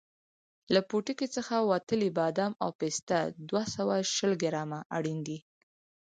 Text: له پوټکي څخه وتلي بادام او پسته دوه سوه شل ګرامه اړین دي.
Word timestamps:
له 0.73 0.79
پوټکي 0.89 1.27
څخه 1.35 1.55
وتلي 1.69 2.09
بادام 2.19 2.53
او 2.63 2.69
پسته 2.79 3.17
دوه 3.49 3.63
سوه 3.75 3.95
شل 4.13 4.31
ګرامه 4.43 4.79
اړین 4.97 5.19
دي. 5.27 5.39